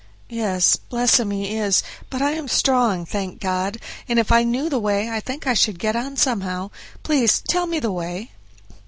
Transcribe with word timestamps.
"Yes, 0.31 0.77
bless 0.77 1.19
him, 1.19 1.29
he 1.29 1.55
is; 1.55 1.83
but 2.09 2.23
I 2.23 2.31
am 2.31 2.47
strong, 2.47 3.05
thank 3.05 3.39
God, 3.39 3.77
and 4.09 4.17
if 4.17 4.31
I 4.31 4.43
knew 4.43 4.67
the 4.67 4.79
way 4.79 5.11
I 5.11 5.19
think 5.19 5.45
I 5.45 5.53
should 5.53 5.77
get 5.77 5.95
on 5.95 6.17
somehow; 6.17 6.71
please 7.03 7.43
tell 7.47 7.67
me 7.67 7.79
the 7.79 7.91
way." 7.91 8.31